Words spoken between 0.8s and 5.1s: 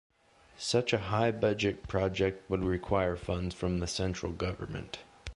a high-budget project would require funds from the Central Government.